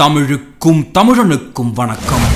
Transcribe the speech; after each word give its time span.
தமிழுக்கும் 0.00 0.80
தமிழனுக்கும் 0.98 1.72
வணக்கம். 1.74 2.26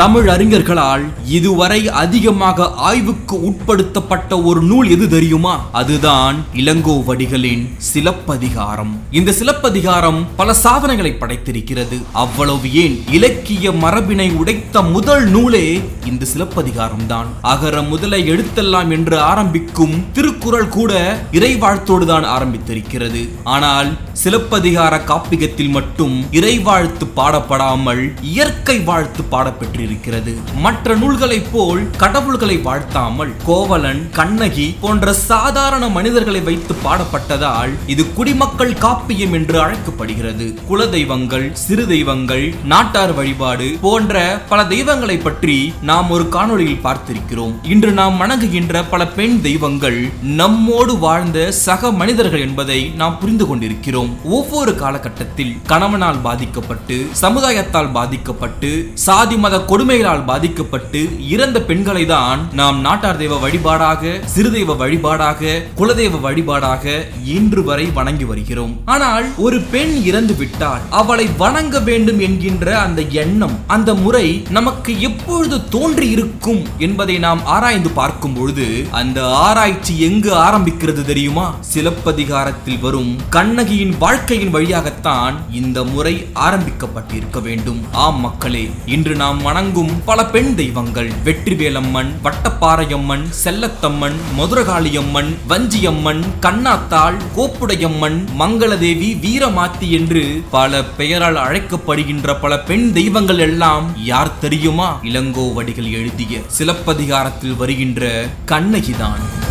தமிழ் 0.00 0.28
அறிஞர்களால் 0.28 1.02
இதுவரை 1.24 1.88
அதிகமாக 1.88 2.66
ஆய்வுக்கு 2.86 3.36
உட்படுத்தப்பட்ட 3.48 4.42
ஒரு 4.42 4.60
நூல் 4.62 4.88
எது 4.90 5.08
தெரியுமா? 5.08 5.52
அதுதான் 5.80 6.36
இளங்கோவடிகளின் 6.54 7.62
சிலப்பதிகாரம். 7.90 9.00
இந்த 9.10 9.32
சிலப்பதிகாரம் 9.32 10.26
பல 10.36 10.54
சாதனைகளை 10.54 11.12
படைத்திருக்கிறது. 11.20 11.98
அவ்வளவு 12.12 12.72
ஏன் 12.72 12.96
இலக்கிய 13.10 13.70
மரபினை 13.70 14.28
உடைத்த 14.40 14.82
முதல் 14.82 15.26
நூலே 15.28 15.82
இந்த 16.10 16.24
சிலப்பதிகாரம் 16.24 17.06
தான் 17.06 17.28
அகர 17.40 17.82
முதலை 17.82 18.20
எழுத்தெல்லாம் 18.32 18.90
என்று 18.90 19.18
ஆரம்பிக்கும் 19.18 19.94
திருக்குறள் 20.12 20.68
கூட 20.68 20.92
இறைவாழ்த்தோடு 21.32 22.06
தான் 22.06 22.24
ஆரம்பித்திருக்கிறது. 22.24 23.28
ஆனால் 23.44 23.90
சிலப்பதிகார 24.22 24.94
காப்பியத்தில் 25.08 25.70
மட்டும் 25.70 26.14
இறைவாழ்த்து 26.32 27.06
பாடப்படாமல் 27.16 28.02
இயற்கை 28.22 28.76
வாழ்த்து 28.78 29.22
பாடப்பெற்றிருக்கிறது. 29.30 30.32
மற்ற 30.64 30.94
நூல்களைப் 30.94 31.48
போல் 31.52 31.82
கடவுள்களை 31.96 32.56
வாழ்த்தாமல் 32.58 33.32
கோவலன் 33.44 34.02
கண்ணகி 34.12 34.76
போன்ற 34.80 35.12
சாதாரண 35.12 35.88
மனிதர்களை 35.88 36.40
வைத்து 36.40 36.76
பாடப்பட்டதால் 36.84 37.72
இது 37.86 38.12
குடிமக்கள் 38.12 38.72
காப்பியம் 38.84 39.32
என்று 39.32 39.60
அழைக்கப்படுகிறது. 39.60 40.46
குல 40.66 40.86
தெய்வங்கள் 40.86 41.46
சிறு 41.64 41.86
தெய்வங்கள் 41.86 42.54
நாட்டார் 42.64 43.14
வழிபாடு 43.14 43.68
போன்ற 43.80 44.42
பல 44.48 44.66
தெய்வங்களை 44.66 45.16
பற்றி 45.16 45.72
நாம் 45.82 46.10
ஒரு 46.10 46.26
காணொளியில் 46.36 46.84
பார்த்திருக்கிறோம். 46.86 47.54
இன்று 47.62 47.92
நாம் 47.92 48.20
வணங்குகின்ற 48.20 48.84
பல 48.84 49.06
பெண் 49.18 49.40
தெய்வங்கள் 49.40 50.00
நம்மோடு 50.22 50.98
வாழ்ந்த 50.98 51.52
சக 51.52 51.92
மனிதர்கள் 51.92 52.40
என்பதை 52.40 52.80
நாம் 52.96 53.18
புரிந்து 53.18 53.46
கொண்டிருக்கிறோம். 53.46 54.02
ஒவ்வொரு 54.36 54.74
காலகட்டத்தில் 54.74 55.54
கணவனால் 55.66 56.20
பாதிக்கப்பட்டு 56.20 56.96
சமுதாயத்தால் 57.22 57.90
பாதிக்கப்பட்டு 57.92 58.70
சாதி 59.04 59.36
மத 59.36 59.58
கொடுமைகளால் 59.70 60.24
பாதிக்கப்பட்டு 60.24 61.00
இறந்த 61.28 61.58
பெண்களை 61.62 62.06
தான் 62.06 62.40
நாம் 62.52 62.78
நாட்டார் 62.80 63.16
தெய்வ 63.16 63.38
வழிபாடாக 63.38 64.12
சிறுதெய்வ 64.34 64.76
வழிபாடாக 64.82 65.54
குலதெய்வ 65.76 66.20
வழிபாடாக 66.26 66.94
இன்று 67.36 67.64
வரை 67.64 67.86
வணங்கி 67.98 68.24
வருகிறோம். 68.24 68.72
ஆனால் 68.84 69.26
ஒரு 69.36 69.60
பெண் 69.72 69.94
இறந்து 70.02 70.34
விட்டால் 70.36 70.82
அவளை 70.90 71.26
வணங்க 71.38 71.80
வேண்டும் 71.80 72.20
என்கின்ற 72.20 72.66
அந்த 72.78 73.00
எண்ணம் 73.22 73.56
அந்த 73.66 73.90
முறை 73.94 74.26
நமக்கு 74.50 74.92
எப்பொழுது 75.00 75.56
தோன்றி 75.68 76.08
இருக்கும் 76.10 76.62
என்பதை 76.78 77.18
நாம் 77.18 77.42
ஆராய்ந்து 77.44 77.90
பார்க்கும் 77.90 78.34
பொழுது 78.34 78.66
அந்த 78.90 79.20
ஆராய்ச்சி 79.26 79.94
எங்கு 80.00 80.32
ஆரம்பிக்கிறது 80.46 81.02
தெரியுமா? 81.04 81.46
சிலப்பதிகாரத்தில் 81.74 82.80
வரும் 82.80 83.12
கண்ணகியின் 83.30 83.93
வாழ்க்கையின் 83.98 84.50
வழியாகத்தான் 84.50 85.36
இந்த 85.50 85.84
முறை 85.84 86.26
ஆரம்பிக்கப்பட்டிருக்க 86.34 87.42
வேண்டும். 87.42 87.80
ஆம் 87.92 88.20
மக்களே 88.20 88.70
இன்று 88.86 89.14
நாம் 89.14 89.42
வணங்கும் 89.42 90.04
பல 90.04 90.26
பெண் 90.26 90.54
தெய்வங்கள். 90.54 91.10
வெற்றிவேலம்மன் 91.24 92.10
வட்டப்பாறையம்மன் 92.24 93.24
செல்லத்தம்மன் 93.44 94.16
மதுரகாளியம்மன் 94.38 95.34
வஞ்சியம்மன் 95.48 96.22
கண்ணாத்தாள் 96.40 97.16
கோப்புடையம்மன் 97.36 98.18
மங்களதேவி 98.38 99.10
வீரமாத்தி 99.26 99.90
என்று 99.90 100.42
பல 100.50 100.84
பெயரால் 100.84 101.36
அழைக்கப்படுகின்ற 101.36 102.40
பல 102.40 102.58
பெண் 102.58 102.92
தெய்வங்கள் 102.92 103.38
எல்லாம் 103.38 104.04
யார் 104.04 104.38
தெரியுமா? 104.38 105.00
இளங்கோவடிகள் 105.02 105.90
எழுதிய 105.90 106.38
சிலப்பதிகாரத்தில் 106.46 107.56
வருகின்ற 107.56 108.26
கண்ணகிதான். 108.46 109.43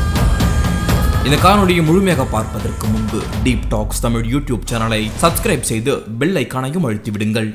இந்த 1.25 1.37
காணொலியை 1.37 1.81
முழுமையாக 1.81 2.23
பார்ப்பதற்கு 2.31 2.85
முன்பு 2.87 3.19
டீப் 3.43 3.67
டாக்ஸ் 3.69 4.01
தமிழ் 4.01 4.25
யூடியூப் 4.31 4.65
சேனலை 4.71 4.99
சப்ஸ்கிரைப் 5.21 5.69
செய்து 5.69 5.91
பெல் 6.19 6.39
ஐக்கானையும் 6.41 6.85
அழுத்தி 6.85 7.11
விடுங்கள் 7.11 7.49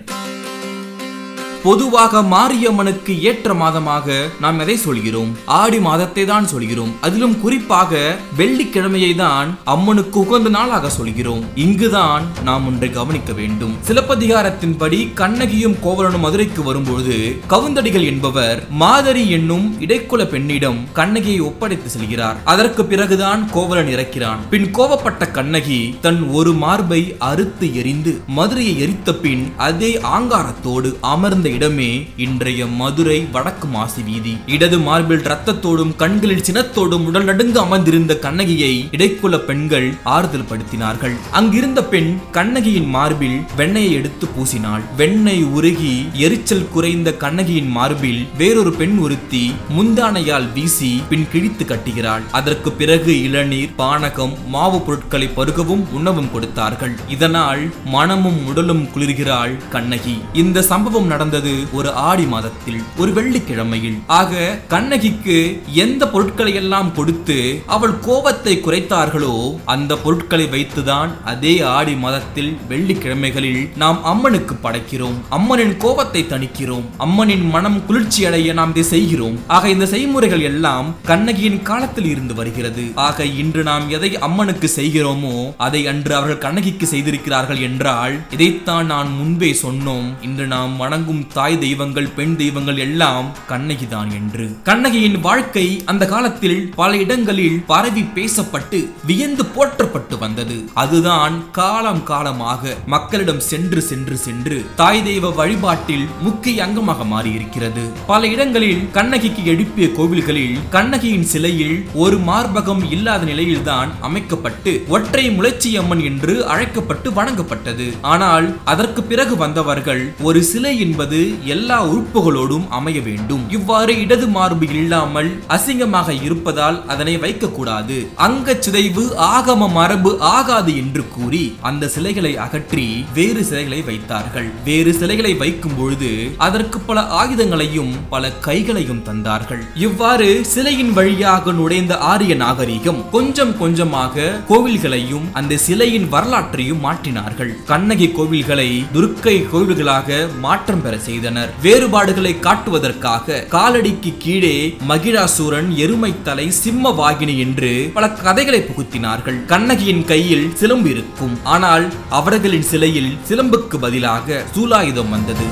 பொதுவாக 1.62 2.20
மாரியம்மனுக்கு 2.33 3.12
ஏற்ற 3.28 3.55
மாதமாக 3.61 4.17
நாம் 4.42 4.61
எதை 4.64 4.77
சொல்கிறோம்? 4.84 5.31
ஆடி 5.61 5.78
மாதத்தை 5.87 6.25
தான் 6.31 6.47
சொல்கிறோம். 6.53 6.93
அதிலும் 7.06 7.34
குறிப்பாக 7.44 8.00
வெள்ளிக்கிழமையை 8.41 9.10
தான் 9.22 9.49
அம்மனுக்கு 9.75 10.19
உகந்த 10.25 10.50
நாளாக 10.56 10.91
சொல்கிறோம். 10.99 11.43
இங்குதான் 11.65 12.25
நாம் 12.49 12.66
ஒன்றை 12.71 12.91
கவனிக்க 12.99 13.33
வேண்டும். 13.41 13.75
சிலப்பதிகாரத்தின்படி 13.88 15.00
கண்ணகியும் 15.21 15.77
கோவலனும் 15.87 16.25
மதுரைக்கு 16.27 16.62
வரும்பொழுது 16.69 17.16
கவுந்தடிகள் 17.55 18.06
என்பவர் 18.12 18.62
மாதரி 18.84 19.25
என்னும் 19.38 19.66
இடைக்குல 19.87 20.28
பெண்ணிடம் 20.34 20.81
கண்ணகியை 21.00 21.41
ஒப்படைத்து 21.49 21.91
செல்கிறார். 21.97 22.38
அதற்கு 22.54 22.84
பிறகுதான் 22.84 23.43
கோவலன் 23.56 23.93
இறக்கிறான். 23.97 24.41
பின் 24.54 24.69
கோவப்பட்ட 24.78 25.31
கண்ணகி 25.41 25.81
தன் 26.06 26.22
ஒரு 26.38 26.54
மார்பை 26.65 27.03
அறுத்து 27.31 27.69
எரிந்து 27.83 28.15
மதுரையை 28.38 28.77
எரித்த 28.87 29.19
பின் 29.27 29.44
அதே 29.69 29.93
ஆங்காரத்தோடு 30.16 30.91
அமர்ந்த 31.15 31.47
இடமே 31.59 31.91
இன்றைய 32.25 32.67
மதுரை 32.81 33.17
வடக்கு 33.35 33.67
மாசி 33.75 34.03
வீதி. 34.09 34.33
இடது 34.55 34.79
மார்பில் 34.87 35.25
ரத்தத்தோடும் 35.31 35.93
கண்களில் 36.03 36.45
சினத்தோடும் 36.49 37.07
உடல் 37.09 37.27
நடுங்க 37.31 37.57
அமர்ந்திருந்த 37.61 38.13
கண்ணகியை 38.25 38.75
இடைக்குல 38.97 39.39
பெண்கள் 39.49 39.87
ஆறுதல் 40.15 40.47
படுத்தினார்கள் 40.51 41.15
அங்கிருந்த 41.39 41.81
பெண் 41.93 42.11
கண்ணகியின் 42.37 42.89
மார்பில் 42.97 43.39
வெண்ணையை 43.59 43.93
எடுத்து 43.99 44.27
பூசினாள். 44.35 44.85
வெண்ணெய் 45.01 45.45
உருகி 45.57 45.95
எரிச்சல் 46.25 46.69
குறைந்த 46.75 47.13
கண்ணகியின் 47.25 47.71
மார்பில் 47.77 48.21
வேறொரு 48.41 48.73
பெண் 48.81 48.97
ஒருத்தி 48.99 49.43
முந்தானையால் 49.77 50.49
வீசி 50.53 50.93
பின் 51.11 51.27
கிழித்து 51.33 51.65
கட்டுகிறாள். 51.65 52.27
அதற்கு 52.41 52.73
பிறகு 52.83 53.13
இளநீர் 53.23 53.75
பானகம் 53.79 54.37
மாவு 54.55 54.81
பொருட்களை 54.81 55.31
பருகவும் 55.37 55.85
உணவும் 56.01 56.33
கொடுத்தார்கள். 56.33 56.95
இதனால் 57.17 57.65
மனமும் 57.97 58.41
உடலும் 58.47 58.87
குளிர்கிறாள் 58.95 59.57
கண்ணகி. 59.77 60.17
இந்த 60.45 60.67
சம்பவம் 60.71 61.07
நடந்த 61.15 61.37
நடந்தது 61.38 61.76
ஒரு 61.78 61.91
ஆடி 62.10 62.25
மாதத்தில் 62.32 62.81
ஒரு 63.00 63.10
வெள்ளிக்கிழமையில். 63.16 63.99
ஆக 64.21 64.32
கண்ணகிக்கு 64.72 65.37
எந்த 65.84 66.03
பொருட்களை 66.12 66.53
எல்லாம் 66.60 66.91
கொடுத்து 66.99 67.38
அவள் 67.75 67.94
கோபத்தை 68.06 68.54
குறைத்தார்களோ 68.65 69.34
அந்த 69.75 69.93
பொருட்களை 70.04 70.47
வைத்துதான் 70.54 71.10
அதே 71.32 71.54
ஆடி 71.77 71.94
மாதத்தில் 72.04 72.50
வெள்ளிக்கிழமைகளில் 72.71 73.62
நாம் 73.82 74.00
அம்மனுக்கு 74.12 74.54
படைக்கிறோம். 74.65 75.19
அம்மனின் 75.38 75.77
கோபத்தை 75.84 76.22
தணிக்கிறோம். 76.32 76.87
அம்மனின் 77.06 77.47
மனம் 77.54 77.78
குளிர்ச்சி 77.88 78.21
அடைய 78.31 78.53
நாம் 78.60 78.75
இதை 78.75 78.84
செய்கிறோம். 78.94 79.37
ஆக 79.56 79.65
இந்த 79.75 79.88
செய்முறைகள் 79.94 80.44
எல்லாம் 80.50 80.88
கண்ணகியின் 81.10 81.62
காலத்தில் 81.71 82.10
இருந்து 82.12 82.37
வருகிறது. 82.41 82.84
ஆக 83.09 83.27
இன்று 83.43 83.62
நாம் 83.71 83.87
எதை 83.98 84.10
அம்மனுக்கு 84.28 84.71
செய்கிறோமோ 84.78 85.37
அதை 85.66 85.82
அன்று 85.93 86.12
அவர்கள் 86.19 86.44
கண்ணகிக்கு 86.47 86.87
செய்திருக்கிறார்கள் 86.94 87.62
என்றால் 87.69 88.16
இதைத்தான் 88.37 88.87
நான் 88.94 89.10
முன்பே 89.21 89.50
சொன்னோம். 89.65 90.09
இன்று 90.27 90.44
நாம் 90.54 90.75
வணங்கும் 90.82 91.25
தாய் 91.34 91.59
தெய்வங்கள் 91.59 92.09
பெண் 92.16 92.37
தெய்வங்கள் 92.37 92.78
எல்லாம் 92.84 93.27
கண்ணகிதான் 93.50 94.11
என்று. 94.19 94.44
கண்ணகியின் 94.69 95.19
வாழ்க்கை 95.21 95.65
அந்த 95.84 96.05
காலத்தில் 96.06 96.59
பல 96.77 96.91
இடங்களில் 96.97 97.59
பரவி 97.66 98.05
பேசப்பட்டு 98.16 98.78
வியந்து 99.11 99.44
போற்றப்பட்டு 99.56 100.19
வந்தது. 100.19 100.56
அதுதான் 100.83 101.37
காலம் 101.59 102.03
காலமாக 102.03 102.75
மக்களிடம் 102.94 103.43
சென்று 103.50 103.83
சென்று 103.83 104.16
சென்று 104.27 104.59
தாய் 104.81 105.03
தெய்வ 105.03 105.31
வழிபாட்டில் 105.31 106.06
முக்கிய 106.27 106.65
அங்கமாக 106.66 107.06
மாறியிருக்கிறது. 107.15 107.84
பல 108.06 108.27
இடங்களில் 108.27 108.84
கண்ணகிக்கு 108.99 109.45
எழுப்பிய 109.45 109.89
கோவில்களில் 109.99 110.56
கண்ணகியின் 110.77 111.28
சிலையில் 111.33 111.77
ஒரு 112.05 112.19
மார்பகம் 112.31 112.84
இல்லாத 112.91 113.25
நிலையில்தான் 113.25 113.93
அமைக்கப்பட்டு 114.00 114.75
ஒற்றை 114.89 115.25
முளைச்சி 115.31 115.72
அம்மன் 115.83 116.05
என்று 116.10 116.34
அழைக்கப்பட்டு 116.47 117.10
வணங்கப்பட்டது. 117.10 117.89
ஆனால் 118.15 118.49
அதற்கு 118.65 119.03
பிறகு 119.03 119.37
வந்தவர்கள் 119.37 120.03
ஒரு 120.28 120.43
சிலை 120.43 120.75
என்பது 120.78 121.18
எல்லா 121.55 121.79
உறுப்புகளோடும் 121.91 122.67
அமைய 122.79 122.99
வேண்டும். 123.09 123.45
இவ்வாறு 123.56 123.93
இடது 124.05 124.27
மார்பு 124.37 124.67
இல்லாமல் 124.83 125.31
அசிங்கமாக 125.56 126.15
இருப்பதால் 126.27 126.79
அதனை 126.93 127.15
வைக்கக்கூடாது. 127.25 127.97
அங்க 128.27 128.56
சிதைவு 128.67 129.05
ஆகம 129.34 129.69
மரபு 129.77 130.12
ஆகாது 130.37 130.73
என்று 130.83 131.03
கூறி 131.15 131.45
அந்த 131.71 131.89
சிலைகளை 131.95 132.33
அகற்றி 132.47 132.87
வேறு 133.19 133.43
சிலைகளை 133.51 133.81
வைத்தார்கள். 133.89 134.49
வேறு 134.69 134.92
சிலைகளை 135.01 135.33
வைக்கும் 135.42 135.77
பொழுது 135.78 136.10
அதற்கு 136.47 136.81
பல 136.89 136.98
ஆயுதங்களையும் 137.21 137.92
பல 138.15 138.33
கைகளையும் 138.48 139.04
தந்தார்கள். 139.09 139.63
இவ்வாறு 139.87 140.28
சிலையின் 140.54 140.92
வழியாக 140.98 141.53
நுழைந்த 141.60 141.95
ஆரிய 142.13 142.34
நாகரிகம் 142.45 143.01
கொஞ்சம் 143.16 143.54
கொஞ்சமாக 143.63 144.27
கோவில்களையும் 144.51 145.27
அந்த 145.41 145.60
சிலையின் 145.66 146.09
வரலாற்றையும் 146.15 146.84
மாற்றினார்கள். 146.87 147.53
கண்ணகி 147.71 148.09
கோவில்களை 148.19 148.69
துர்க்கை 148.97 149.37
கோவில்களாக 149.53 150.19
மாற்றம் 150.45 150.83
பெற 150.84 150.95
செய்தனர். 151.09 151.53
வேறுபாடுகளை 151.66 152.33
காட்டுவதற்காக 152.47 153.43
காலடிக்கு 153.57 154.13
கீழே 154.25 154.55
மகிழாசூரன் 154.91 155.71
எருமை 155.84 156.13
தலை 156.28 156.47
சிம்ம 156.63 156.95
வாகினி 157.01 157.37
என்று 157.47 157.72
பல 157.97 158.05
கதைகளை 158.27 158.60
புகுத்தினார்கள். 158.69 159.39
கண்ணகியின் 159.53 160.05
கையில் 160.13 160.47
சிலம்பு 160.63 160.91
இருக்கும். 160.95 161.34
ஆனால் 161.57 161.87
அவர்களின் 162.21 162.69
சிலையில் 162.72 163.13
சிலம்புக்கு 163.28 163.78
பதிலாக 163.87 164.45
சூலாயுதம் 164.55 165.13
வந்தது. 165.16 165.47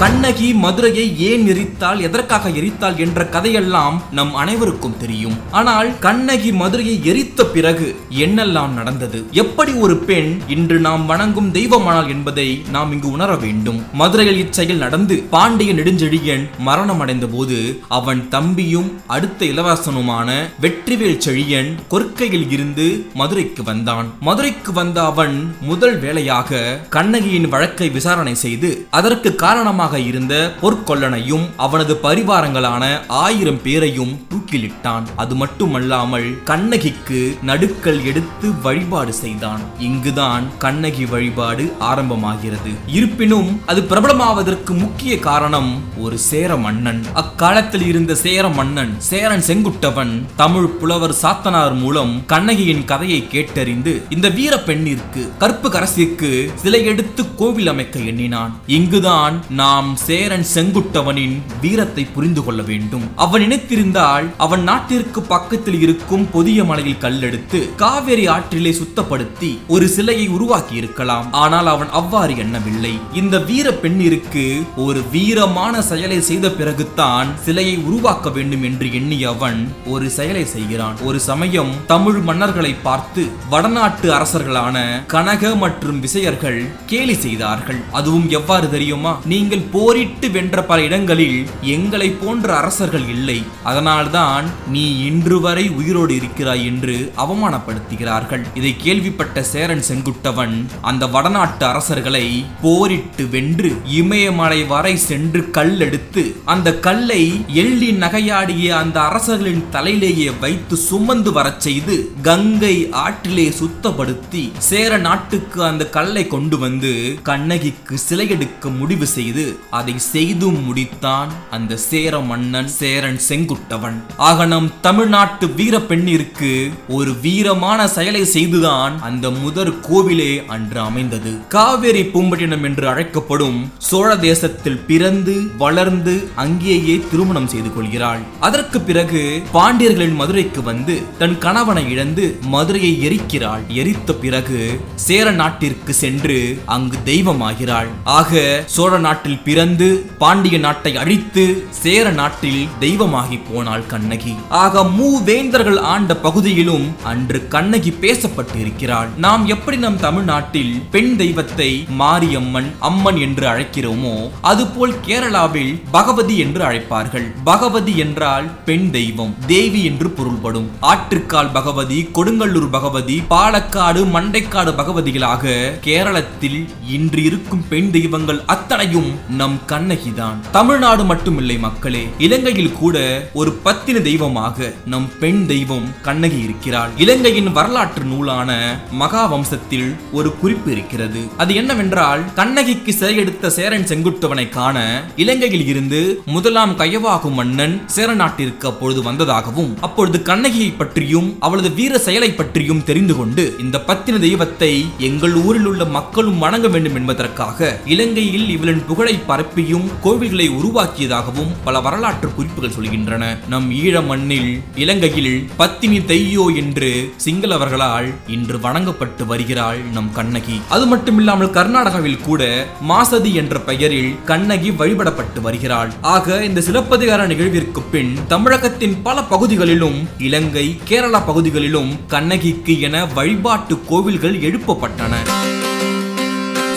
கண்ணகி 0.00 0.46
மதுரையை 0.62 1.04
ஏன் 1.30 1.42
எரித்தாள் 1.52 1.98
எதற்காக 2.06 2.50
எரித்தாள் 2.58 2.94
என்ற 3.04 3.24
கதையெல்லாம் 3.34 3.96
நம் 4.18 4.30
அனைவருக்கும் 4.42 4.96
தெரியும். 5.00 5.34
ஆனால் 5.58 5.88
கண்ணகி 6.04 6.50
மதுரையை 6.60 6.94
எரித்த 7.10 7.44
பிறகு 7.44 7.88
என்னெல்லாம் 8.24 8.72
நடந்தது? 8.78 9.18
எப்படி 9.42 9.72
ஒரு 9.72 9.96
பெண் 10.10 10.30
இன்று 10.54 10.78
நாம் 10.86 11.04
வணங்கும் 11.06 11.50
தெய்வமானாள் 11.56 12.08
என்பதை 12.14 12.46
நாம் 12.76 12.92
இங்கு 12.92 13.10
உணர 13.10 13.34
வேண்டும். 13.44 13.80
மதுரையில் 13.92 14.40
இச்செயல் 14.44 14.80
நடந்து 14.84 15.18
பாண்டிய 15.34 15.74
நெடுஞ்செழியன் 15.74 16.46
மரணம் 16.68 17.02
அடைந்த 17.06 17.28
போது 17.34 17.58
அவன் 17.98 18.22
தம்பியும் 18.28 18.88
அடுத்த 19.16 19.46
இளவரசனுமான 19.46 20.38
வெற்றிவேல் 20.66 21.22
செழியன் 21.26 21.70
கொற்கையில் 21.88 22.48
இருந்து 22.50 22.88
மதுரைக்கு 23.14 23.62
வந்தான். 23.62 24.10
மதுரைக்கு 24.30 24.72
வந்த 24.72 24.98
அவன் 25.02 25.36
முதல் 25.60 26.00
வேலையாக 26.06 26.64
கண்ணகியின் 26.88 27.52
வழக்கை 27.56 27.90
விசாரணை 27.98 28.36
செய்து 28.46 28.72
அதற்கு 28.90 29.34
காரணமாக 29.46 29.88
இருந்த 29.98 30.34
பொற்கொல்லனையும் 30.62 31.44
அவனது 31.56 31.94
பரிவாரங்களான 32.02 32.84
ஆயிரம் 33.08 33.62
பேரையும் 33.62 34.12
தூக்கிலிட்டான். 34.30 35.04
அது 35.16 35.34
மட்டுமல்லாமல் 35.34 36.28
கண்ணகிக்கு 36.44 37.20
நடுக்கல் 37.42 38.00
எடுத்து 38.04 38.46
வழிபாடு 38.62 39.12
செய்தான். 39.12 39.62
இங்குதான் 39.78 40.44
கண்ணகி 40.58 41.04
வழிபாடு 41.04 41.64
ஆரம்பமாகிறது. 41.90 42.72
இருப்பினும் 42.86 43.50
அது 43.66 43.80
பிரபலமாவதற்கு 43.80 44.72
முக்கிய 44.84 45.18
காரணம் 45.18 45.70
ஒரு 46.04 46.18
சேர 46.18 46.56
மன்னன். 46.56 47.02
அக்காலத்தில் 47.22 47.86
இருந்த 47.86 48.14
சேர 48.14 48.48
மன்னன் 48.48 48.92
சேரன் 49.10 49.46
செங்குட்டவன் 49.48 50.12
தமிழ் 50.42 50.70
புலவர் 50.80 51.18
சாத்தனார் 51.22 51.76
மூலம் 51.82 52.12
கண்ணகியின் 52.32 52.84
கதையை 52.84 53.20
கேட்டறிந்து 53.32 53.92
இந்த 54.14 54.28
வீர 54.28 54.54
பெண்ணிற்கு 54.68 55.22
கற்பு 55.38 55.68
கரசிற்கு 55.68 56.30
சிலை 56.62 56.84
எடுத்து 56.84 57.22
கோவில் 57.40 57.70
அமைக்க 57.72 57.98
எண்ணினான். 58.10 58.52
இங்குதான் 58.66 59.34
நாம் 59.60 59.79
நாம் 59.80 59.92
சேரன் 60.08 60.44
செங்குட்டவனின் 60.52 61.34
வீரத்தை 61.60 62.02
புரிந்து 62.14 62.42
கொள்ள 62.44 62.60
வேண்டும். 62.70 63.04
அவன் 63.24 63.42
நினைத்திருந்தால் 63.44 64.26
அவன் 64.44 64.62
நாட்டிற்கு 64.68 65.20
பக்கத்தில் 65.30 65.78
இருக்கும் 65.84 66.24
பொதிய 66.34 66.64
மலையில் 66.70 66.98
கல்லெடுத்து 67.04 67.58
காவேரி 67.82 68.24
ஆற்றிலே 68.34 68.72
சுத்தப்படுத்தி 68.78 69.50
ஒரு 69.74 69.86
சிலையை 69.94 70.26
உருவாக்கி 70.36 70.74
இருக்கலாம் 70.80 71.28
ஆனால் 71.42 71.68
அவன் 71.74 71.92
அவ்வாறு 72.00 72.34
எண்ணவில்லை. 72.44 72.92
இந்த 73.20 73.38
வீர 73.50 73.72
பெண்ணிற்கு 73.84 74.44
ஒரு 74.86 75.02
வீரமான 75.14 75.82
செயலை 75.90 76.18
செய்த 76.30 76.50
பிறகுதான் 76.58 77.30
சிலையை 77.46 77.76
உருவாக்க 77.88 78.34
வேண்டும் 78.36 78.66
என்று 78.70 78.88
எண்ணிய 79.00 79.30
அவன் 79.34 79.60
ஒரு 79.94 80.08
செயலை 80.18 80.44
செய்கிறான். 80.54 80.98
ஒரு 81.08 81.20
சமயம் 81.30 81.72
தமிழ் 81.94 82.20
மன்னர்களை 82.30 82.74
பார்த்து 82.88 83.24
வடநாட்டு 83.54 84.10
அரசர்களான 84.18 84.76
கனக 85.14 85.54
மற்றும் 85.64 86.02
விசையர்கள் 86.06 86.60
கேலி 86.92 87.18
செய்தார்கள். 87.26 87.82
அதுவும் 88.00 88.28
எவ்வாறு 88.40 88.68
தெரியுமா? 88.76 89.14
நீங்கள் 89.34 89.59
போரிட்டு 89.60 90.30
வென்ற 90.30 90.62
பல 90.62 90.82
இடங்களில் 90.82 91.46
எங்களை 91.62 92.10
போன்ற 92.10 92.56
அரசர்கள் 92.56 93.08
இல்லை. 93.08 93.42
அதனால்தான் 93.62 94.50
நீ 94.68 94.98
இன்று 95.00 95.40
வரை 95.40 95.68
உயிரோடு 95.68 96.14
இருக்கிறாய் 96.14 96.66
என்று 96.66 97.12
அவமானப்படுத்துகிறார்கள். 97.16 98.44
இதை 98.54 98.76
கேள்விப்பட்ட 98.76 99.42
சேரன் 99.42 99.84
செங்குட்டவன் 99.88 100.66
அந்த 100.80 101.06
வடநாட்டு 101.06 101.66
அரசர்களை 101.66 102.44
போரிட்டு 102.62 103.28
வென்று 103.28 103.72
இமயமலை 103.84 104.66
வரை 104.66 104.96
சென்று 104.96 105.50
கல் 105.50 105.80
எடுத்து 105.80 106.36
அந்த 106.44 106.78
கல்லை 106.78 107.44
எள்ளி 107.54 107.90
நகையாடிய 107.92 108.68
அந்த 108.68 109.00
அரசர்களின் 109.00 109.64
தலையிலேயே 109.72 110.38
வைத்து 110.40 110.76
சுமந்து 110.76 111.32
வரச் 111.32 111.60
செய்து 111.60 112.12
கங்கை 112.22 112.88
ஆற்றிலே 113.04 113.46
சுத்தப்படுத்தி 113.60 114.52
சேர 114.58 114.98
நாட்டுக்கு 114.98 115.64
அந்த 115.64 115.84
கல்லை 115.86 116.26
கொண்டு 116.26 116.58
வந்து 116.58 117.18
கண்ணகிக்கு 117.22 117.98
சிலை 117.98 118.28
எடுக்க 118.30 118.68
முடிவு 118.70 119.06
செய்து 119.06 119.44
அதை 119.70 119.94
செய்து 119.98 120.48
முடித்தான் 120.66 121.30
அந்த 121.50 121.76
சேர 121.76 122.20
மன்னன் 122.30 122.68
சேரன் 122.68 123.20
செங்குட்டவன். 123.28 123.98
ஆக 124.16 124.46
நம் 124.46 124.70
தமிழ்நாட்டு 124.80 125.46
வீர 125.58 125.80
பெண்ணிற்கு 125.80 126.50
ஒரு 126.88 127.12
வீரமான 127.22 127.84
செயலை 127.96 128.24
செய்துதான் 128.24 129.00
அந்த 129.00 129.30
முதற் 129.30 129.74
கோவிலே 129.88 130.32
அன்று 130.46 130.80
அமைந்தது. 130.80 131.32
காவேரி 131.48 132.02
பூம்பட்டினம் 132.02 132.62
என்று 132.62 132.88
அழைக்கப்படும் 132.88 133.58
சோழ 133.78 134.08
தேசத்தில் 134.16 134.80
பிறந்து 134.90 135.34
வளர்ந்து 135.58 136.14
அங்கேயே 136.34 136.96
திருமணம் 137.10 137.48
செய்து 137.48 137.74
கொள்கிறாள். 137.74 138.22
அதற்கு 138.40 138.80
பிறகு 138.80 139.42
பாண்டியர்களின் 139.52 140.14
மதுரைக்கு 140.14 140.62
வந்து 140.62 140.96
தன் 141.18 141.38
கணவனை 141.38 141.84
இழந்து 141.90 142.38
மதுரையை 142.54 142.92
எரிக்கிறாள். 143.08 143.64
எரித்த 143.80 144.12
பிறகு 144.12 144.60
சேர 144.94 145.30
நாட்டிற்கு 145.30 145.92
சென்று 145.94 146.38
அங்கு 146.66 146.98
தெய்வமாகிறாள். 147.04 147.90
ஆக 148.04 148.62
சோழ 148.66 148.98
நாட்டில் 148.98 149.39
பிறந்து 149.44 149.86
பாண்டிய 150.18 150.58
நாட்டை 150.58 150.96
அழித்து 150.96 151.44
சேர 151.82 152.10
நாட்டில் 152.10 152.68
தெய்வமாகி 152.78 153.38
போனாள் 153.50 153.86
கண்ணகி. 153.86 154.34
ஆக 154.48 154.82
மூவேந்தர்கள் 154.98 155.78
ஆண்ட 155.92 156.16
பகுதியிலும் 156.16 156.86
அன்று 157.02 157.38
கண்ணகி 157.48 157.92
பேசப்பட்டு 158.00 158.56
இருக்கிறாள் 158.60 159.08
நாம் 159.16 159.46
எப்படி 159.46 159.76
நம் 159.76 159.98
தமிழ்நாட்டில் 160.00 160.74
பெண் 160.90 161.16
தெய்வத்தை 161.16 161.70
மாரியம்மன் 162.00 162.68
அம்மன் 162.78 163.16
என்று 163.16 163.46
அழைக்கிறோமோ 163.46 164.14
அதுபோல் 164.40 164.94
கேரளாவில் 165.06 165.72
பகவதி 165.90 166.36
என்று 166.38 166.62
அழைப்பார்கள். 166.64 167.26
பகவதி 167.44 167.96
என்றால் 167.96 168.48
பெண் 168.64 168.90
தெய்வம் 168.90 169.34
தேவி 169.46 169.84
என்று 169.84 170.10
பொருள்படும். 170.10 170.68
ஆற்றுக்கால் 170.80 171.52
பகவதி 171.52 172.08
கொடுங்கல்லூர் 172.12 172.70
பகவதி 172.70 173.22
பாலக்காடு 173.30 174.02
மண்டைக்காடு 174.16 174.72
பகவதிகளாக 174.80 175.54
கேரளத்தில் 175.80 176.60
இன்று 176.88 177.22
இருக்கும் 177.22 177.64
பெண் 177.68 177.90
தெய்வங்கள் 177.90 178.40
அத்தனையும் 178.46 179.10
நம் 179.38 179.56
கண்ணகிதான். 179.66 180.38
தமிழ்நாடு 180.50 181.02
மட்டுமில்லை 181.02 181.58
மக்களே 181.58 182.02
இலங்கையில் 182.18 182.72
கூட 182.72 182.96
ஒரு 183.32 183.50
பத்தின 183.64 184.02
தெய்வமாக 184.02 184.68
நம் 184.86 185.08
பெண் 185.18 185.46
தெய்வம் 185.46 185.86
கண்ணகி 186.02 186.40
இருக்கிறாள். 186.46 186.90
இலங்கையின் 186.96 187.52
வரலாற்று 187.52 188.04
நூலான 188.04 188.50
மகாவம்சத்தில் 188.98 189.96
ஒரு 190.12 190.36
குறிப்பு 190.40 190.70
இருக்கிறது. 190.70 191.28
அது 191.36 191.54
என்னவென்றால் 191.54 192.24
கண்ணகிக்கு 192.34 192.92
சிறையெடுத்த 192.92 193.46
சேரன் 193.46 193.88
செங்குட்டுவனை 193.90 194.48
காண 194.48 194.78
இலங்கையில் 195.16 195.66
இருந்து 195.66 196.22
முதலாம் 196.26 196.74
கையவாகும் 196.78 197.38
மன்னன் 197.40 197.86
சேர 197.86 198.14
நாட்டிற்கு 198.14 198.68
அப்பொழுது 198.68 199.02
வந்ததாகவும் 199.02 199.76
அப்பொழுது 199.80 200.22
கண்ணகியை 200.22 200.70
பற்றியும் 200.70 201.36
அவளது 201.40 201.74
வீர 201.74 201.98
செயலை 201.98 202.32
பற்றியும் 202.32 202.84
தெரிந்து 202.84 203.16
கொண்டு 203.16 203.54
இந்த 203.60 203.78
பத்தின 203.78 204.18
தெய்வத்தை 204.18 204.72
எங்கள் 204.98 205.34
ஊரில் 205.34 205.64
உள்ள 205.64 205.84
மக்களும் 205.84 206.38
வணங்க 206.38 206.68
வேண்டும் 206.68 206.94
என்பதற்காக 206.94 207.78
இலங்கையில் 207.84 208.48
இவளின் 208.50 208.84
புகழை 208.86 209.14
பரப்பியும் 209.28 209.86
கோவில்களை 210.04 210.46
உருவாக்கியதாகவும் 210.58 211.52
பல 211.64 211.80
வரலாற்று 211.80 212.34
குறிப்புகள் 212.34 212.70
சொல்கின்றன. 212.70 213.38
நம் 213.48 213.70
ஈழ 213.70 214.06
மண்ணில் 214.06 214.62
இலங்கையில் 214.74 215.48
பத்தினி 215.56 215.98
தெய்யோ 215.98 216.56
என்று 216.56 217.12
சிங்களவர்களால் 217.24 218.14
இன்று 218.26 218.58
வணங்கப்பட்டு 218.58 219.26
வருகிறாள் 219.26 219.78
நம் 219.92 220.12
கண்ணகி. 220.12 220.60
அது 220.68 220.96
மட்டுமில்லாமல் 220.96 221.50
கர்நாடகாவில் 221.50 222.20
கூட 222.20 222.66
மாசதி 222.88 223.32
என்ற 223.34 223.58
பெயரில் 223.60 224.14
கண்ணகி 224.24 224.70
வழிபடப்பட்டு 224.70 225.40
வருகிறாள். 225.40 225.92
ஆக 226.00 226.44
இந்த 226.44 226.60
சிலப்பதிகார 226.60 227.26
நிகழ்விற்கு 227.26 227.82
பின் 227.90 228.18
தமிழகத்தின் 228.28 229.02
பல 229.02 229.22
பகுதிகளிலும் 229.22 230.08
இலங்கை 230.18 230.80
கேரளா 230.88 231.26
பகுதிகளிலும் 231.26 232.06
கண்ணகிக்கு 232.06 232.80
என 232.80 233.06
வழிபாட்டு 233.06 233.78
கோவில்கள் 233.88 234.38
எழுப்பப்பட்டன. 234.40 235.14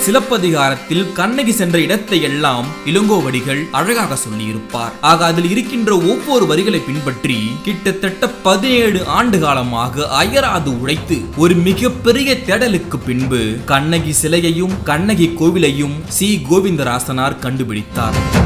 சிலப்பதிகாரத்தில் 0.04 1.12
கண்ணகி 1.14 1.52
சென்ற 1.52 1.80
இடத்தை 1.80 2.22
எல்லாம் 2.22 2.66
இளங்கோவடிகள் 2.86 3.62
அழகாக 3.72 4.16
சொல்லியிருப்பார். 4.16 4.94
ஆக 5.02 5.26
அதில் 5.26 5.50
இருக்கின்ற 5.50 5.98
ஒவ்வொரு 5.98 6.46
வரிகளை 6.46 6.80
பின்பற்றி 6.80 7.38
கிட்டத்தட்ட 7.64 8.28
பதினேழு 8.28 9.06
ஆண்டு 9.06 9.40
காலமாக 9.40 10.08
அயராது 10.08 10.80
உழைத்து 10.80 11.20
ஒரு 11.38 11.56
மிகப்பெரிய 11.56 12.34
தேடலுக்கு 12.34 12.98
பின்பு 13.06 13.42
கண்ணகி 13.66 14.14
சிலையையும் 14.22 14.76
கண்ணகி 14.84 15.30
கோவிலையும் 15.40 15.96
சி. 16.08 16.46
கோவிந்தராசனார் 16.50 17.40
கண்டுபிடித்தார். 17.40 18.43